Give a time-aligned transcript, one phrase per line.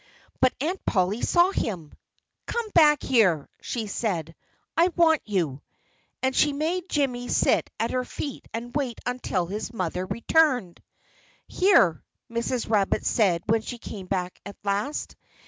[0.39, 1.93] But Aunt Polly saw him.
[2.47, 4.33] "Come back here!" she said.
[4.75, 5.61] "I want you!"
[6.23, 10.81] And she made Jimmy sit at her feet and wait until his mother returned.
[11.45, 12.67] "Here!" Mrs.
[12.67, 15.15] Rabbit said when she came back at last.